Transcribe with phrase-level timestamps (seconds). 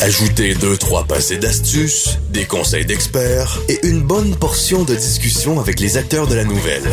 [0.00, 5.80] Ajoutez deux, trois passés d'astuces, des conseils d'experts et une bonne portion de discussion avec
[5.80, 6.88] les acteurs de la nouvelle.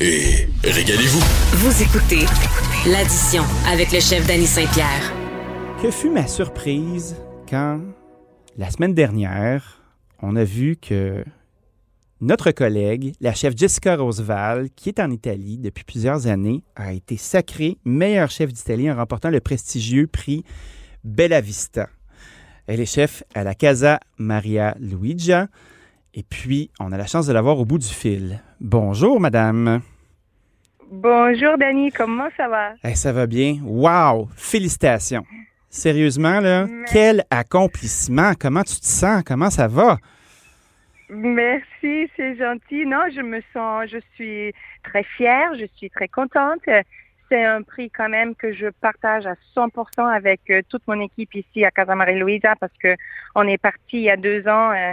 [0.00, 1.20] Et régalez-vous.
[1.54, 2.24] Vous écoutez
[2.86, 5.12] l'addition avec le chef Danny Saint-Pierre.
[5.82, 7.16] Que fut ma surprise
[7.48, 7.80] quand,
[8.56, 9.82] la semaine dernière,
[10.22, 11.24] on a vu que
[12.20, 17.16] notre collègue, la chef Jessica Roseval, qui est en Italie depuis plusieurs années, a été
[17.16, 20.44] sacrée meilleure chef d'Italie en remportant le prestigieux prix
[21.04, 21.88] Bella Vista.
[22.66, 25.48] Elle est chef à la Casa Maria Luigia.
[26.14, 28.40] Et puis, on a la chance de la voir au bout du fil.
[28.60, 29.80] Bonjour, madame.
[30.90, 31.92] Bonjour, Dani.
[31.92, 32.72] Comment ça va?
[32.84, 33.58] Eh, ça va bien.
[33.62, 34.28] Wow!
[34.36, 35.24] Félicitations.
[35.70, 38.32] Sérieusement, là, quel accomplissement.
[38.38, 39.22] Comment tu te sens?
[39.24, 39.98] Comment ça va?
[41.10, 42.84] Merci, c'est gentil.
[42.86, 44.52] Non, je me sens, je suis
[44.82, 46.60] très fière, je suis très contente.
[47.28, 51.34] C'est un prix quand même que je partage à 100% avec euh, toute mon équipe
[51.34, 52.94] ici à Casa Maria Luisa parce que
[53.34, 54.92] on est parti il y a deux ans euh,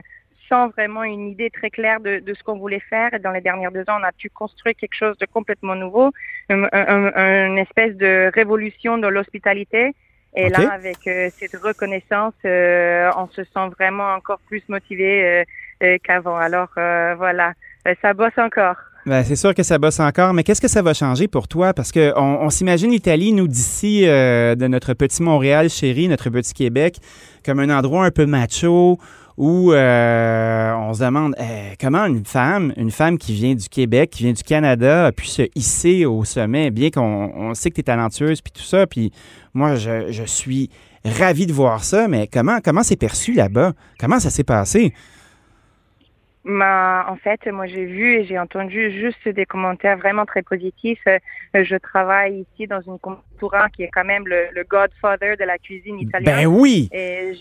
[0.50, 3.14] sans vraiment une idée très claire de, de ce qu'on voulait faire.
[3.14, 6.12] Et dans les dernières deux ans, on a pu construire quelque chose de complètement nouveau,
[6.50, 9.94] une, une espèce de révolution de l'hospitalité.
[10.36, 15.46] Et là, avec euh, cette reconnaissance, euh, on se sent vraiment encore plus motivé
[15.81, 16.36] euh, qu'avant.
[16.36, 17.54] Alors voilà,
[18.02, 18.76] ça bosse encore.
[19.06, 21.75] Ben, c'est sûr que ça bosse encore, mais qu'est-ce que ça va changer pour toi?
[21.75, 26.56] Parce qu'on on, s'imagine l'Italie, nous, d'ici, euh, de notre petit Montréal chéri, notre petit
[26.56, 26.97] Québec,
[27.45, 28.97] comme un endroit un peu macho
[29.38, 34.09] où euh, on se demande eh, comment une femme, une femme qui vient du Québec,
[34.09, 37.75] qui vient du Canada, a pu se hisser au sommet, bien qu'on on sait que
[37.75, 38.88] tu es talentueuse, puis tout ça.
[38.88, 39.12] Puis
[39.53, 40.72] moi, je, je suis
[41.03, 43.73] ravi de voir ça, mais comment comment c'est perçu là-bas?
[44.00, 44.94] Comment ça s'est passé?
[46.48, 51.02] Ma- en fait, moi j'ai vu et j'ai entendu juste des commentaires vraiment très positifs.
[51.08, 51.18] Euh,
[51.64, 55.58] Je travaille ici dans une cultura qui est quand même le, le godfather de la
[55.58, 56.36] cuisine italienne.
[56.36, 56.88] Ben oui!
[56.92, 57.32] Et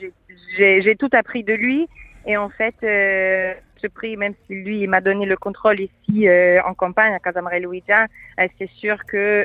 [0.57, 1.87] j'ai- tout appris de lui.
[2.27, 6.27] Et en fait, euh, ce prix, même si lui il m'a donné le contrôle ici
[6.27, 8.07] euh, en campagne à Casamare Luisa,
[8.41, 9.45] euh, c'est sûr que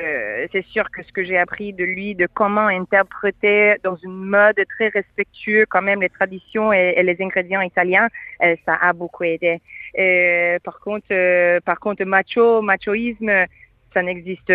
[0.00, 4.24] euh, c'est sûr que ce que j'ai appris de lui, de comment interpréter dans une
[4.24, 8.08] mode très respectueux quand même les traditions et, les ingrédients italiens,
[8.42, 9.60] euh, ça a beaucoup aidé.
[9.98, 13.44] Euh, par contre, par contre, macho, machoïsme,
[13.92, 14.52] ça n'existe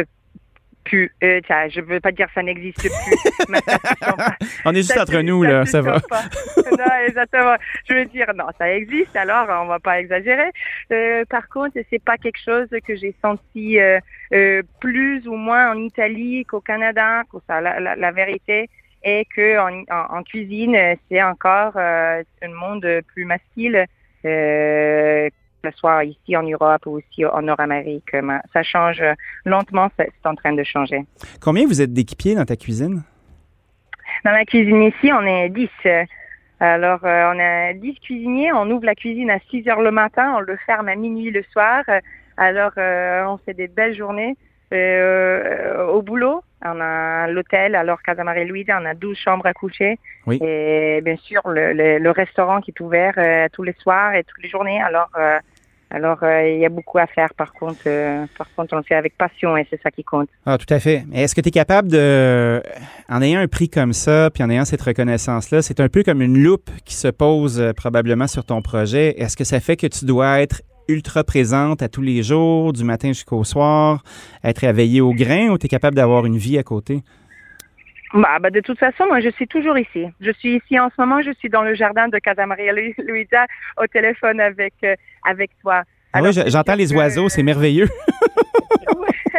[0.87, 1.11] plus.
[1.23, 1.39] Euh,
[1.69, 2.89] je veux pas dire ça n'existe plus.
[3.65, 3.77] ça.
[4.65, 5.99] On est juste Ça entre nous, là, se ça va.
[6.71, 7.55] non, exactement.
[7.87, 10.49] Je veux dire, non, ça existe, alors on va pas exagérer.
[10.91, 13.99] Euh, par contre, c'est pas quelque chose que j'ai senti euh,
[14.33, 17.23] euh, plus ou moins en Italie qu'au Canada.
[17.29, 18.69] qu'au- ça, la, la, la vérité
[19.03, 23.85] est que en, en, en cuisine, euh, c'est encore euh, un monde plus masculin.
[25.67, 29.13] Euh, ce soit ici en Europe ou aussi en Nord-Amérique, Mais ça change euh,
[29.45, 31.01] lentement, c'est en train de changer.
[31.41, 33.03] Combien vous êtes d'équipiers dans ta cuisine?
[34.25, 35.69] Dans la cuisine ici, on est 10.
[36.59, 38.51] Alors, euh, on a 10 cuisiniers.
[38.53, 40.35] On ouvre la cuisine à 6 heures le matin.
[40.37, 41.83] On le ferme à minuit le soir.
[42.37, 44.35] Alors, euh, on fait des belles journées.
[44.73, 47.75] Euh, au boulot, on a l'hôtel.
[47.75, 49.97] Alors, Casa Maria Luisa, on a 12 chambres à coucher.
[50.25, 50.39] Oui.
[50.41, 54.23] Et bien sûr, le, le, le restaurant qui est ouvert euh, tous les soirs et
[54.23, 54.81] toutes les journées.
[54.81, 55.09] Alors,
[55.89, 57.33] alors euh, il y a beaucoup à faire.
[57.33, 60.29] Par contre, euh, par contre, on le fait avec passion et c'est ça qui compte.
[60.45, 61.05] Ah, tout à fait.
[61.13, 62.61] Est-ce que tu es capable de,
[63.09, 66.21] en ayant un prix comme ça, puis en ayant cette reconnaissance-là, c'est un peu comme
[66.21, 69.15] une loupe qui se pose euh, probablement sur ton projet.
[69.17, 72.83] Est-ce que ça fait que tu dois être ultra présente à tous les jours, du
[72.83, 74.03] matin jusqu'au soir,
[74.43, 77.01] être réveillée au grain, ou tu es capable d'avoir une vie à côté?
[78.13, 80.05] Bah, bah, de toute façon, moi, je suis toujours ici.
[80.21, 81.21] Je suis ici en ce moment.
[81.21, 83.45] Je suis dans le jardin de Casa Maria Lu- Luisa
[83.81, 84.95] au téléphone avec euh,
[85.25, 85.83] avec toi.
[86.13, 87.87] Ah oui, j'entends les oiseaux, c'est merveilleux.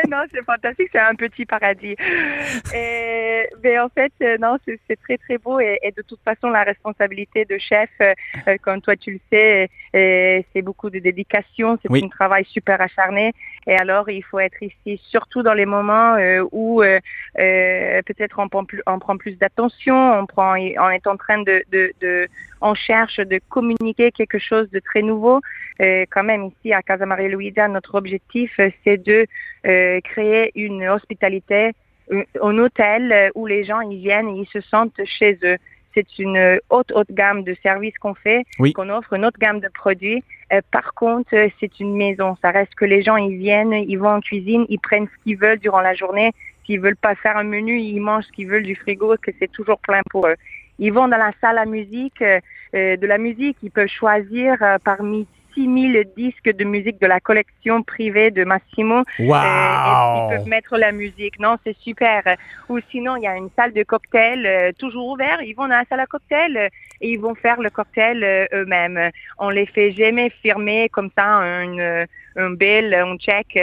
[0.08, 1.96] Non, c'est fantastique, c'est un petit paradis.
[2.74, 6.48] Et, mais en fait, euh, non, c'est très très beau et, et de toute façon,
[6.48, 8.12] la responsabilité de chef, euh,
[8.46, 12.02] euh, comme toi tu le sais, euh, c'est beaucoup de dédication, c'est Oui.
[12.04, 13.32] un travail super acharné.
[13.66, 17.00] Et alors, il faut être ici, surtout dans les moments euh, où euh,
[17.38, 21.42] euh, peut-être on prend plus, on prend plus d'attention, on prend, on est en train
[21.42, 22.28] de, de, de,
[22.60, 25.40] on cherche de communiquer quelque chose de très nouveau.
[25.80, 29.26] Euh, quand même ici à Casa Maria Luisa, notre objectif euh, c'est de
[29.66, 31.70] euh, créer une hospitalité,
[32.10, 35.56] un, un hôtel euh, où les gens ils viennent et ils se sentent chez eux.
[35.94, 38.72] C'est une haute haute gamme de services qu'on fait, Oui.
[38.72, 40.22] qu'on offre une haute gamme de produits.
[40.52, 42.36] Euh, par contre, euh, c'est une maison.
[42.42, 45.38] Ça reste que les gens ils viennent, ils vont en cuisine, ils prennent ce qu'ils
[45.38, 46.32] veulent durant la journée.
[46.66, 49.50] S'ils veulent pas faire un menu, ils mangent ce qu'ils veulent du frigo, que c'est
[49.50, 50.36] toujours plein pour eux.
[50.78, 52.38] Ils vont dans la salle à musique, euh,
[52.74, 55.26] euh, de la musique, ils peuvent choisir euh, parmi
[55.58, 59.02] 6000 disques de musique de la collection privée de Massimo.
[59.18, 59.26] Wow!
[59.28, 61.38] ils peuvent mettre la musique.
[61.40, 62.22] Non, c'est super.
[62.68, 65.40] Ou sinon, il y a une salle de cocktail toujours ouverte.
[65.44, 69.10] Ils vont dans la salle à cocktail et ils vont faire le cocktail eux-mêmes.
[69.38, 72.06] On les fait jamais firmer comme ça une,
[72.36, 73.58] un bill, un check.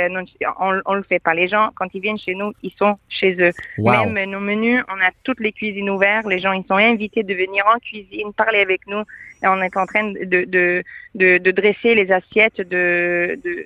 [0.60, 1.34] On, on le fait pas.
[1.34, 3.52] Les gens, quand ils viennent chez nous, ils sont chez eux.
[3.78, 6.28] Même nos menus, on a toutes les cuisines ouvertes.
[6.28, 9.04] Les gens, ils sont invités de venir en cuisine, parler avec nous.
[9.44, 10.84] Et on est en train de, de,
[11.16, 13.66] de, de dresser les assiettes de, de,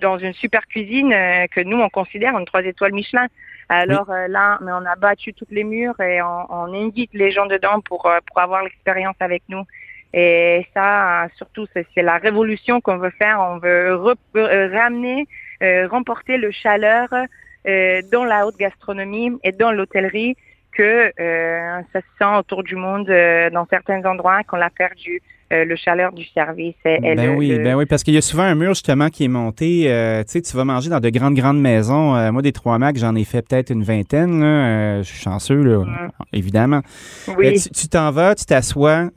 [0.00, 3.26] dans une super cuisine euh, que nous, on considère une trois étoiles Michelin.
[3.68, 7.46] Alors euh, là, mais on a battu toutes les murs et on, invite les gens
[7.46, 9.64] dedans pour, euh, pour avoir l'expérience avec nous.
[10.12, 13.40] Et ça, surtout, c'est la révolution qu'on veut faire.
[13.40, 13.96] On veut
[14.34, 15.26] ramener,
[15.90, 17.08] remporter le chaleur
[17.64, 20.36] dans la haute gastronomie et dans l'hôtellerie
[20.74, 25.22] que euh, ça se sent autour du monde euh, dans certains endroits qu'on l'a perdu.
[25.54, 26.74] Euh, le chaleur du service.
[26.84, 29.82] ben oui, ben oui, parce qu'il y a souvent un mur justement qui est monté.
[30.26, 32.32] tu sais, tu vas manger dans de grandes grandes maisons.
[32.32, 34.40] moi, des trois Macs, j'en ai fait peut-être une vingtaine.
[34.40, 36.10] je suis chanceux, là, mm.
[36.32, 36.80] évidemment.
[37.38, 37.60] Oui.
[37.74, 39.10] tu t'en vas, tu t'assois.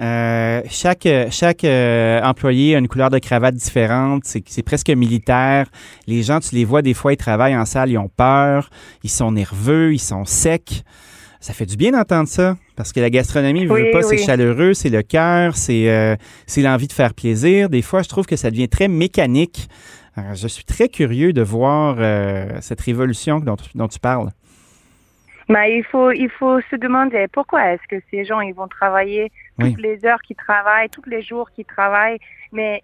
[0.69, 4.23] chaque chaque employé a une couleur de cravate différente.
[4.25, 5.67] C'est presque militaire.
[6.07, 8.69] Les gens, tu les vois des fois, ils travaillent en salle, ils ont peur,
[9.03, 10.83] ils sont nerveux, ils sont secs.
[11.39, 14.73] Ça fait du bien d'entendre ça, parce que la gastronomie, ne veut pas, c'est chaleureux,
[14.73, 16.15] c'est le cœur, euh,
[16.47, 17.69] c'est l'envie de faire plaisir.
[17.69, 19.67] Des fois, je trouve que ça devient très mécanique.
[20.33, 24.29] je suis très curieux de voir euh, cette révolution dont, dont tu parles.
[25.49, 29.31] Mais il faut, il faut se demander pourquoi est-ce que ces gens ils vont travailler
[29.59, 32.19] toutes les heures qu'ils travaillent, tous les jours qu'ils travaillent,
[32.51, 32.83] mais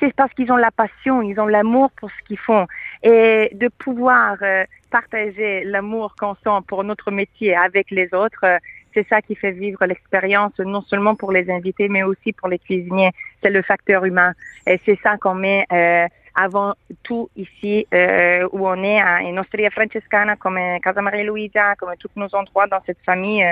[0.00, 2.66] c'est parce qu'ils ont la passion, ils ont l'amour pour ce qu'ils font
[3.02, 8.44] et de pouvoir euh, partager l'amour qu'on sent pour notre métier avec les autres.
[8.44, 8.58] Euh,
[8.92, 12.58] c'est ça qui fait vivre l'expérience, non seulement pour les invités, mais aussi pour les
[12.58, 13.12] cuisiniers.
[13.42, 14.32] C'est le facteur humain.
[14.66, 16.06] Et c'est ça qu'on met euh,
[16.42, 21.74] avant tout ici euh, où on est à une Osteria Francescana comme Casa Maria Luisa,
[21.76, 23.44] comme tous nos endroits dans cette famille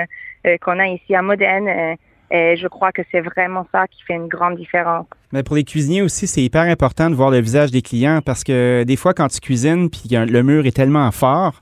[0.61, 1.97] qu'on a ici à Modène.
[2.31, 5.07] Et je crois que c'est vraiment ça qui fait une grande différence.
[5.31, 8.43] Mais pour les cuisiniers aussi, c'est hyper important de voir le visage des clients parce
[8.43, 11.61] que des fois, quand tu cuisines puis le mur est tellement fort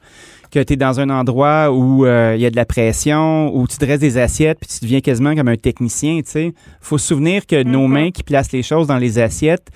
[0.51, 3.67] que tu es dans un endroit où euh, il y a de la pression, où
[3.67, 6.53] tu dresses des assiettes puis tu deviens quasiment comme un technicien, tu sais.
[6.79, 7.91] Faut se souvenir que nos mm-hmm.
[7.91, 9.67] mains qui placent les choses dans les assiettes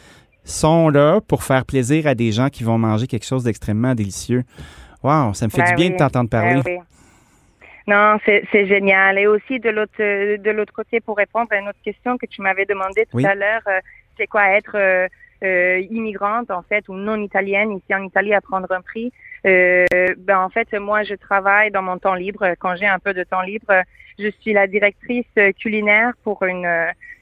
[0.43, 4.43] sont là pour faire plaisir à des gens qui vont manger quelque chose d'extrêmement délicieux.
[5.03, 6.61] Wow, ça me fait du ben bien de t'entendre parler.
[6.63, 6.81] Ben
[7.88, 9.17] non, c'est génial.
[9.17, 12.41] Et aussi de l'autre de l'autre côté, pour répondre à une autre question que tu
[12.41, 13.79] m'avais demandé tout à l'heure, euh,
[14.17, 15.07] c'est quoi être euh,
[15.43, 19.11] euh, immigrante en fait ou non italienne ici en Italie à prendre un prix.
[19.45, 19.85] Euh,
[20.17, 22.53] ben en fait, moi, je travaille dans mon temps libre.
[22.59, 23.73] Quand j'ai un peu de temps libre,
[24.19, 25.25] je suis la directrice
[25.59, 26.67] culinaire pour une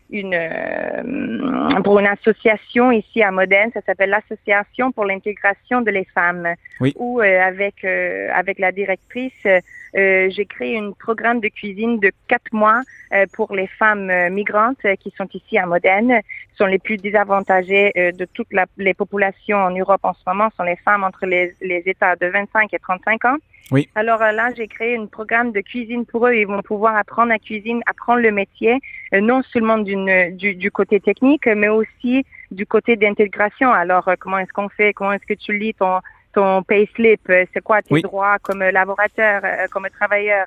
[0.09, 6.05] une euh, pour une association ici à Modène, ça s'appelle l'association pour l'intégration de les
[6.05, 6.47] femmes.
[6.79, 6.93] Oui.
[6.97, 9.47] Où euh, avec euh, avec la directrice,
[9.93, 12.81] j'ai créé un programme de cuisine de quatre mois
[13.33, 16.21] pour les femmes migrantes qui sont ici à Modène,
[16.55, 20.75] sont les plus désavantagées de toutes les populations en Europe en ce moment, sont les
[20.75, 23.37] femmes entre les, les États de 25 et 35 ans.
[23.71, 23.87] Oui.
[23.95, 26.33] Alors euh, là, j'ai créé un programme de cuisine pour eux.
[26.33, 28.79] Ils vont pouvoir apprendre la cuisine, apprendre le métier,
[29.13, 33.71] euh, non seulement d'une, du, du, côté technique, mais aussi du côté d'intégration.
[33.71, 34.93] Alors, euh, comment est-ce qu'on fait?
[34.93, 35.99] Comment est-ce que tu lis ton
[36.33, 37.31] ton payslip?
[37.53, 40.45] C'est quoi tes droits comme laborateur, comme travailleur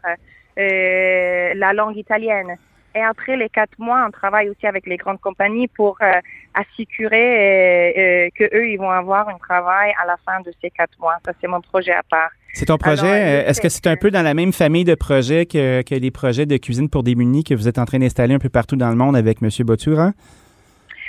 [0.56, 2.56] La langue italienne?
[2.94, 6.12] Et après les quatre mois, on travaille aussi avec les grandes compagnies pour euh,
[6.54, 10.98] assurer euh, que eux, ils vont avoir un travail à la fin de ces quatre
[11.00, 11.16] mois.
[11.24, 12.30] Ça, c'est mon projet à part.
[12.52, 13.06] C'est ton projet.
[13.06, 16.10] Euh, est-ce que c'est un peu dans la même famille de projets que, que les
[16.10, 18.90] projets de cuisine pour démunis que vous êtes en train d'installer un peu partout dans
[18.90, 19.48] le monde avec M.
[19.60, 20.12] Botura?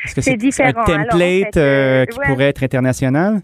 [0.05, 3.41] Est-ce que c'est, un template qui pourrait être international?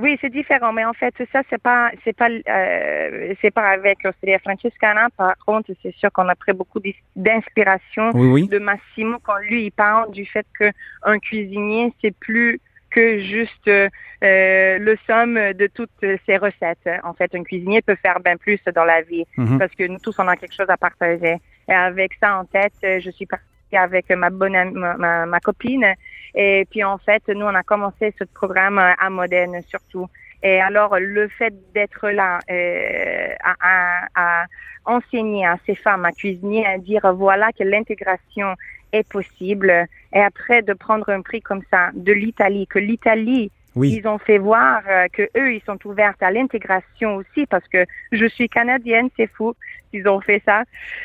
[0.00, 4.02] Oui, c'est différent, mais en fait, ça, c'est pas, c'est pas, euh, c'est pas avec
[4.02, 5.08] l'Osteria Francescana.
[5.16, 6.80] Par contre, c'est sûr qu'on a pris beaucoup
[7.16, 13.68] d'inspiration de Massimo quand lui, il parle du fait qu'un cuisinier, c'est plus que juste
[13.68, 13.88] euh,
[14.20, 16.88] le somme de toutes ses recettes.
[17.04, 19.58] En fait, un cuisinier peut faire bien plus dans la vie mhm.
[19.58, 21.36] parce que nous tous, on a quelque chose à partager.
[21.68, 23.44] Et avec ça en tête, je suis partie
[23.76, 25.86] avec ma bonne ma, ma, copine.
[26.34, 30.08] Et puis en fait, nous on a commencé ce programme à Modène surtout.
[30.42, 34.46] Et alors le fait d'être là euh, à, à,
[34.86, 38.54] enseigner à ces femmes à cuisiner, à dire voilà que l'intégration
[38.92, 39.86] est possible.
[40.12, 44.38] Et après de prendre un prix comme ça de l'Italie, que l'Italie ils ont fait
[44.38, 49.08] voir euh, que eux, ils sont ouverts à l'intégration aussi parce que je suis canadienne,
[49.16, 49.54] c'est fou.
[49.92, 50.62] Ils ont fait ça.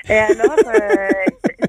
[0.10, 1.10] Et alors, euh,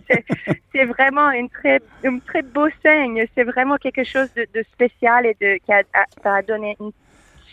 [1.07, 3.25] vraiment une très, une très beau saigne.
[3.35, 5.83] C'est vraiment quelque chose de, spécial et de, qui a,
[6.23, 6.93] ça a donné une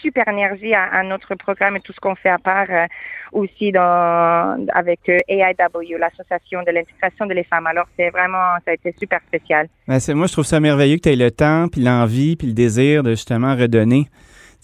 [0.02, 2.86] super énergie à, à, notre programme et tout ce qu'on fait à part euh,
[3.32, 7.68] aussi dans, avec euh, AIW, l'association de l'intégration de les femmes.
[7.68, 9.70] Alors c'est vraiment, ça a été super spécial.
[9.88, 12.54] Ben, moi, je trouve ça merveilleux que tu aies le temps, puis l'envie, puis le
[12.54, 14.08] désir de justement redonner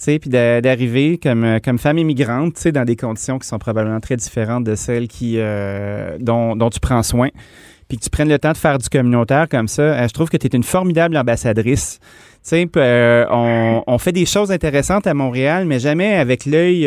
[0.01, 3.99] puis d'arriver comme, euh, comme femme immigrante, tu sais, dans des conditions qui sont probablement
[3.99, 5.37] très différentes de celles qui,
[6.19, 7.27] dont, dont, tu prends soin,
[7.89, 10.29] puis que tu prennes le temps de faire du communautaire comme ça, euh, je trouve
[10.29, 11.99] que tu es une formidable ambassadrice.
[12.41, 16.83] Sais, on, on, fait des choses intéressantes à Montréal, mais jamais avec l'œil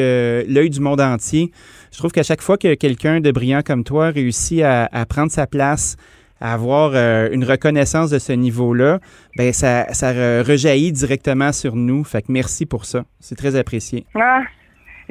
[0.49, 1.53] l'œil du monde entier.
[1.93, 5.31] Je trouve qu'à chaque fois que quelqu'un de brillant comme toi réussit à, à prendre
[5.31, 5.99] sa place,
[6.43, 8.99] avoir euh, une reconnaissance de ce niveau-là,
[9.37, 10.11] ben ça, ça
[10.43, 12.05] rejaillit directement sur nous.
[12.05, 13.05] Fait que merci pour ça.
[13.21, 14.05] C'est très apprécié.
[14.15, 14.43] Ah,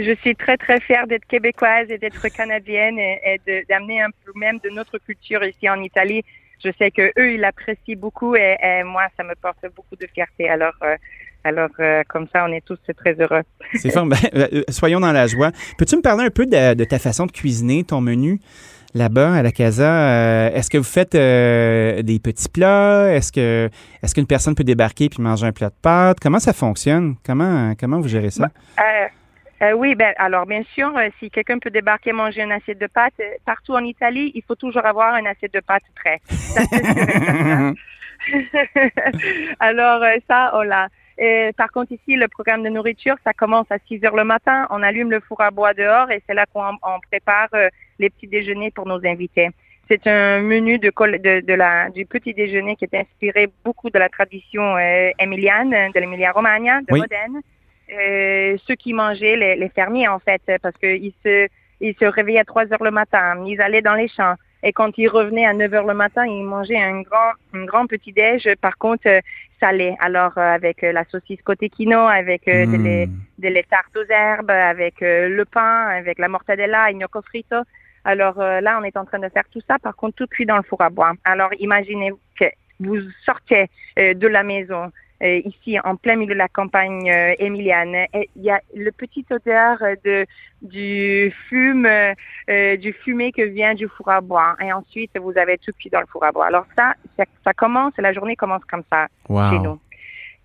[0.03, 3.39] je suis très, très fière d'être québécoise et d'être canadienne et,
[3.69, 6.23] d'amener un peu même de notre culture ici en Italie.
[6.63, 10.49] Je sais que eux, ils l'apprécient beaucoup et, moi, ça me porte beaucoup de fierté.
[10.49, 10.95] Alors, euh,
[11.43, 13.41] alors, euh, comme ça, on est tous très heureux.
[13.73, 14.05] C'est fort.
[14.33, 15.51] Ben, soyons dans la joie.
[15.77, 18.39] Peux-tu me parler un peu de, de, ta façon de cuisiner, ton menu?
[18.93, 19.89] là-bas à la casa?
[19.89, 23.13] Euh, est-ce que vous faites euh, des petits plats?
[23.13, 23.69] Est-ce que
[24.01, 26.19] est-ce qu'une personne peut débarquer puis manger un plat de pâtes?
[26.21, 27.15] Comment ça fonctionne?
[27.25, 28.49] Comment comment vous gérez ça?
[29.61, 33.21] Euh, oui, ben alors bien sûr, si quelqu'un peut débarquer manger une assiette de pâtes,
[33.45, 36.19] partout en Italie, il faut toujours avoir une assiette de pâtes prêt.
[39.59, 40.87] alors ça, on l'a.
[41.57, 44.67] par contre, ici, le programme de nourriture, ça commence à 6 heures le matin.
[44.71, 47.49] On allume le four à bois dehors et c'est là qu'on prépare
[47.99, 49.49] les petits déjeuners pour nos invités.
[49.91, 53.99] C'est un menu de, de, de, la, du petit déjeuner qui est inspiré beaucoup de
[53.99, 57.41] la tradition euh, émilienne, de l'Emilia Romagna, de Modène.
[57.91, 61.47] Euh, ceux qui mangeaient, les, les, fermiers en fait, parce qu'ils se,
[61.81, 64.35] ils se réveillaient à 3 heures le matin, ils allaient dans les champs.
[64.63, 67.87] Et quand ils revenaient à 9 heures le matin, ils mangeaient un grand, un grand
[67.87, 69.19] petit déj, par contre euh,
[69.59, 69.95] salé.
[69.99, 73.21] Alors euh, avec euh, la saucisse côté quino, avec des, mmh.
[73.39, 77.57] des, tartes aux herbes, avec le pain, avec la mortadella, il gnocco frito.
[78.03, 80.45] Alors euh, là, on est en train de faire tout ça, par contre, tout cuit
[80.45, 81.13] dans le four à bois.
[81.23, 82.45] Alors imaginez que
[82.81, 83.69] vous sortez
[83.99, 84.91] euh, de la maison,
[85.23, 89.25] euh, ici en plein milieu de la campagne émilienne, et il y a le petit
[89.29, 90.25] odeur de
[90.61, 91.87] du fume,
[92.47, 94.55] du fumé que vient du four à bois.
[94.61, 96.47] Et ensuite, vous avez tout cuit dans le four à bois.
[96.47, 96.93] Alors ça,
[97.43, 99.79] ça, commence, la journée commence comme ça chez nous.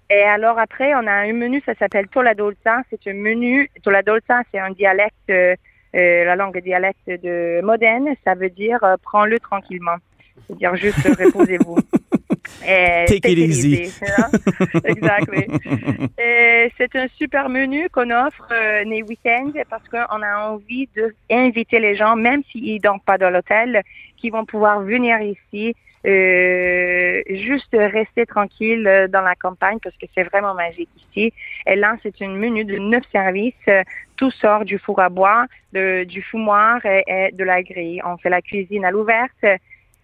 [0.08, 2.82] Et alors après, on a un menu, ça s'appelle Tola Dolza.
[2.90, 5.30] C'est un menu, Tola Dolza, c'est un dialecte
[5.96, 9.96] euh, la langue dialecte de Modène, ça veut dire euh, prends-le tranquillement.
[10.46, 11.78] C'est-à-dire juste reposez-vous.
[12.60, 13.92] Take it easy.
[14.84, 15.46] exactly.
[16.76, 20.88] c'est un super menu qu'on offre euh, les week-ends parce qu'on a envie
[21.28, 23.82] d'inviter les gens, même s'ils ne dorment pas dans l'hôtel,
[24.16, 25.74] qui vont pouvoir venir ici
[26.06, 31.32] euh, juste rester tranquille euh, dans la campagne parce que c'est vraiment magique ici.
[31.66, 33.54] Et là, c'est une menu de neuf services.
[34.16, 38.00] Tout sort du four à bois, de, du fumoir et, de la grille.
[38.04, 39.44] On fait la cuisine à l'ouverte.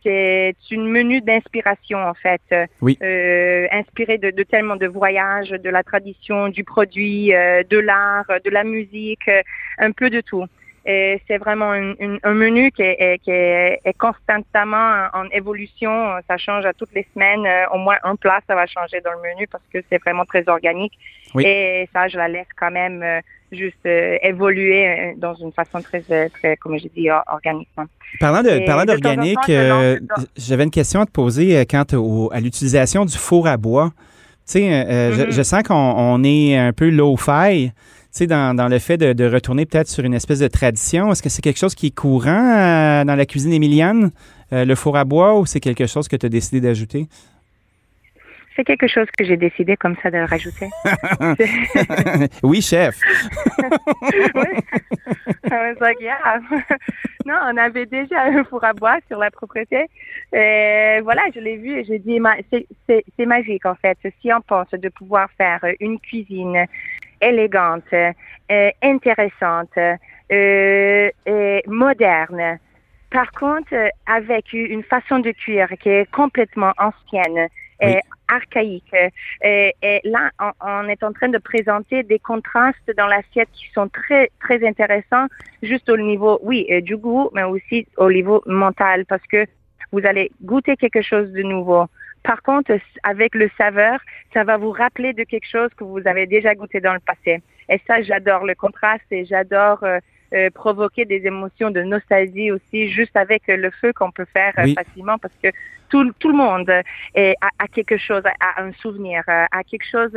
[0.03, 2.43] C'est une menu d'inspiration en fait,
[2.81, 2.99] oui.
[3.03, 8.27] euh, inspiré de, de, tellement de voyages, de la tradition, du produit, euh, de l'art,
[8.45, 9.31] de la musique,
[9.79, 10.47] un peu de tout.
[10.85, 16.15] Et c'est vraiment un, un, menu qui est, qui est, constamment en évolution.
[16.29, 17.47] Ça change à toutes les semaines.
[17.47, 20.25] Euh, au moins un plat, ça va changer dans le menu parce que c'est vraiment
[20.25, 20.99] très organique.
[21.39, 23.21] Et ça, je la laisse quand même euh,
[23.53, 27.69] juste euh, évoluer dans une façon très, très comme je dis, organique.
[28.21, 29.51] Parlant de parlant d'organique,
[30.37, 33.93] j'avais une question à te poser quant au, à l'utilisation du four à bois.
[34.47, 35.31] Tu sais, je, mm-hmm.
[35.31, 37.71] je, sens qu'on est un peu low-fi
[38.13, 41.23] sais, dans, dans, le fait de, de retourner peut-être sur une espèce de tradition, est-ce
[41.23, 44.11] que c'est quelque chose qui est courant euh, dans la cuisine émilienne,
[44.53, 47.09] euh, le four à bois, ou c'est quelque chose que tu as décidé d'ajouter?
[48.55, 50.69] C'est quelque chose que j'ai décidé comme ça de rajouter.
[52.43, 52.99] oui, chef.
[54.35, 54.51] oui.
[55.45, 56.41] I was like, yeah.
[57.27, 59.87] non, on avait déjà un four à bois sur la propriété.
[60.33, 62.21] Et voilà, je l'ai vu et j'ai dit,
[62.87, 63.99] c'est magique en fait.
[64.21, 66.67] Si on pense de pouvoir faire une cuisine
[67.21, 69.79] élégante, euh, intéressante,
[70.33, 72.59] euh, et moderne.
[73.11, 73.75] Par contre,
[74.07, 77.49] avec une façon de cuire qui est complètement ancienne
[78.29, 78.95] archaïque.
[79.45, 79.75] Et,
[80.05, 84.67] là, on, est en train de présenter des contrastes dans l'assiette qui sont très, très
[84.67, 85.27] intéressants,
[85.63, 89.47] juste au niveau, oui, euh, du goût, mais aussi au niveau mental, parce que
[89.93, 91.87] vous allez goûter quelque chose de nouveau.
[92.23, 92.73] Par contre,
[93.03, 93.99] avec le saveur,
[94.33, 97.43] ça va vous rappeler de quelque chose que vous avez déjà goûté dans le passé.
[97.69, 99.99] Et ça, j'adore le contraste et j'adore euh,
[100.35, 104.65] euh, provoquer des émotions de nostalgie aussi, juste avec le feu qu'on peut faire euh,
[104.65, 104.75] Oui.
[104.75, 105.49] facilement parce que
[105.91, 106.71] tout, tout le monde
[107.15, 110.11] est, a, a quelque chose, a, a un souvenir, euh, a quelque chose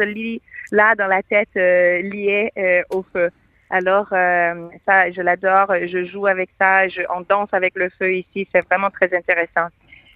[0.71, 3.29] là dans la tête euh, lié euh, au feu.
[3.69, 8.13] Alors euh, ça, je l'adore, je joue avec ça, je, on danse avec le feu
[8.15, 9.67] ici, c'est vraiment très intéressant.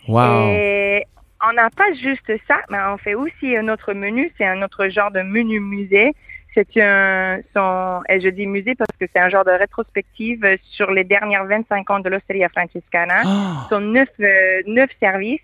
[0.08, 0.50] Wow.
[0.52, 1.06] Et
[1.48, 4.32] on n'a pas juste ça, mais on fait aussi un autre menu.
[4.38, 6.14] C'est un autre genre de menu musée.
[6.56, 10.90] C'est un, son, et je dis musée parce que c'est un genre de rétrospective sur
[10.92, 13.22] les dernières 25 ans de l'Osteria Francescana.
[13.24, 13.64] Ah!
[13.70, 15.40] Ce sont neuf, euh, neuf services,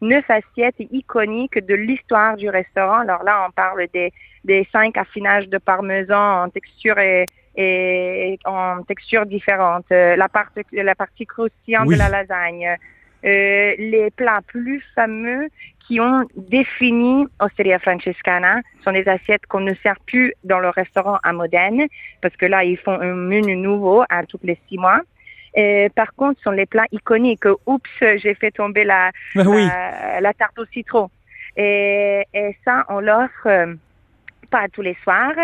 [0.00, 3.00] neuf assiettes iconiques de l'histoire du restaurant.
[3.00, 4.12] Alors là, on parle des,
[4.44, 9.84] des cinq affinages de parmesan en texture et, et en texture différente.
[9.92, 11.94] Euh, La partie, la partie croustillante Oui.
[11.94, 12.76] de la lasagne.
[13.24, 15.48] Euh, les plats plus fameux
[15.86, 21.18] qui ont défini Osteria Francescana sont des assiettes qu'on ne sert plus dans le restaurant
[21.22, 21.86] à Modène
[22.22, 25.00] parce que là, ils font un menu nouveau à tous les six mois.
[25.58, 27.44] Euh, par contre, ce sont les plats iconiques.
[27.66, 29.66] Oups, j'ai fait tomber la, Ben oui.
[29.66, 31.10] la, la tarte au citron.
[31.56, 33.74] Et, et ça, on l'offre euh,
[34.50, 35.34] pas tous les soirs,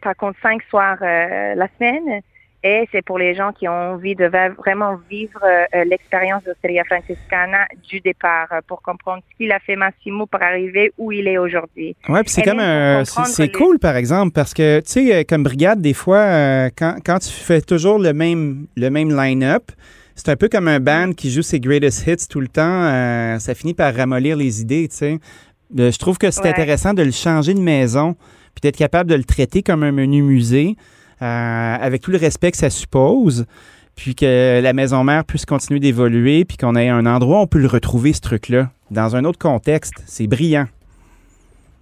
[0.00, 2.22] par contre cinq soirs euh, la semaine.
[2.64, 4.26] Et c'est pour les gens qui ont envie de
[4.56, 9.74] vraiment vivre euh, l'expérience d'Osteria Francescana du départ euh, pour comprendre ce qu'il a fait
[9.74, 11.96] Massimo pour arriver où il est aujourd'hui.
[12.08, 15.22] Ouais, puis c'est comme un- c'est les- cool par exemple parce que tu sais euh,
[15.28, 19.64] comme brigade des fois euh, quand, quand tu fais toujours le même le même line-up,
[20.14, 23.38] c'est un peu comme un band qui joue ses greatest hits tout le temps, euh,
[23.40, 25.18] ça finit par ramollir les idées, tu sais.
[25.78, 26.50] Euh, Je trouve que c'est Ouais.
[26.50, 28.14] intéressant de le changer de maison
[28.54, 30.82] puis d'être capable de le traiter comme un menu musée euh,
[31.26, 33.46] avec tout le respect que ça suppose.
[33.94, 37.46] Puis que la maison mère puisse continuer d'évoluer, puis qu'on ait un endroit où on
[37.46, 40.02] peut le retrouver, ce truc-là, dans un autre contexte.
[40.06, 40.66] C'est brillant.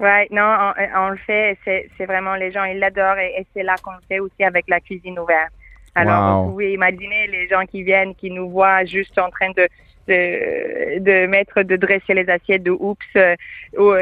[0.00, 0.72] Ouais, non, on,
[1.04, 1.58] on le fait.
[1.64, 4.42] C'est c'est vraiment les gens, ils l'adorent et, et c'est là qu'on le fait aussi
[4.42, 5.52] avec la cuisine ouverte.
[5.94, 6.44] Alors, Wow.
[6.46, 9.68] vous pouvez imaginer les gens qui viennent, qui nous voient juste en train de
[10.10, 13.34] de, de mettre, de dresser les assiettes de oups, euh,
[13.76, 14.00] ou, euh,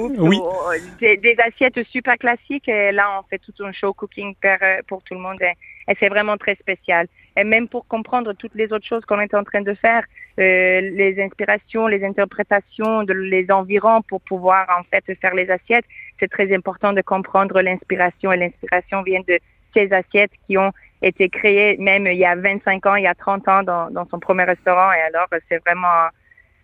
[0.00, 0.38] oups, Oui.
[0.38, 2.68] ou, des, des assiettes super classiques.
[2.68, 5.40] Et là, on fait tout un show cooking pour, euh, pour tout le monde.
[5.42, 5.54] Et,
[5.88, 7.06] et c'est vraiment très spécial.
[7.36, 10.04] Et même pour comprendre toutes les autres choses qu'on est en train de faire,
[10.38, 15.86] euh, les inspirations, les interprétations, de, les environs pour pouvoir en fait faire les assiettes,
[16.18, 18.32] c'est très important de comprendre l'inspiration.
[18.32, 19.38] Et l'inspiration vient de
[19.74, 20.72] ces assiettes qui ont
[21.06, 24.06] été créées même il y a 25 ans, il y a 30 ans dans, dans
[24.08, 24.92] son premier restaurant.
[24.92, 26.08] Et alors, c'est vraiment,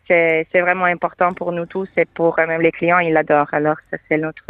[0.08, 3.52] c'est, c'est vraiment important pour nous tous et pour euh, même les clients, ils l'adorent.
[3.52, 4.44] Alors, ça, c'est notre,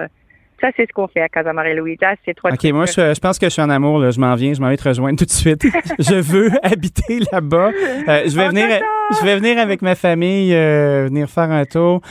[0.60, 2.12] ça, c'est ce qu'on fait à Casa Maria Luisa.
[2.24, 3.98] C'est trois OK, moi, je, je pense que je suis en amour.
[3.98, 4.10] Là.
[4.10, 4.52] Je m'en viens.
[4.52, 5.62] Je m'en vais te rejoindre tout de suite.
[5.98, 7.70] je veux habiter là-bas.
[8.08, 8.66] Euh, je, vais venir,
[9.18, 12.02] je vais venir avec ma famille, euh, venir faire un tour.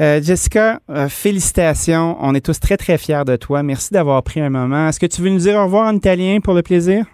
[0.00, 2.16] Euh, Jessica, euh, félicitations.
[2.20, 3.64] On est tous très, très fiers de toi.
[3.64, 4.88] Merci d'avoir pris un moment.
[4.88, 7.04] Est-ce que tu veux nous dire au revoir en italien pour le plaisir?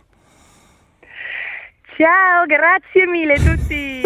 [1.97, 4.03] Ciao, grazie mille tutti.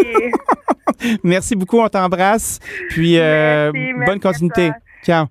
[1.23, 1.79] Merci beaucoup.
[1.79, 2.59] On t'embrasse.
[2.89, 4.71] Puis, euh, Merci, merci bonne continuité.
[5.03, 5.25] Ciao.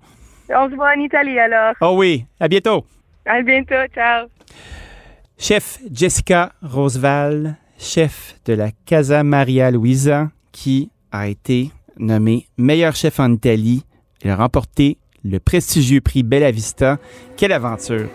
[0.51, 1.75] On se voit en Italie alors.
[1.81, 2.27] Oh oui.
[2.41, 2.85] À bientôt.
[3.25, 4.27] À bientôt, ciao.
[5.39, 13.21] Chef Jessica Roosevelt, chef de la Casa Maria Luisa, qui a été nommée meilleure chef
[13.21, 13.85] en Italie.
[14.23, 16.99] Elle a remporté le prestigieux prix Bella Vista.
[17.37, 18.09] Quelle aventure!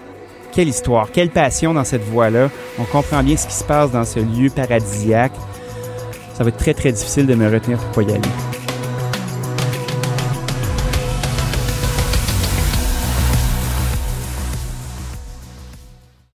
[0.51, 1.11] Quelle histoire!
[1.11, 2.49] Quelle passion dans cette voie-là!
[2.79, 5.33] On comprend bien ce qui se passe dans ce lieu paradisiaque.
[6.33, 8.21] Ça va être très, très difficile de me retenir pour y aller.